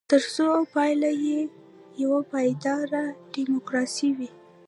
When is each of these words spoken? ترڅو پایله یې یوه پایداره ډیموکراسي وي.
ترڅو 0.09 0.49
پایله 0.73 1.11
یې 1.25 1.39
یوه 2.01 2.19
پایداره 2.31 3.03
ډیموکراسي 3.33 4.09
وي. 4.17 4.29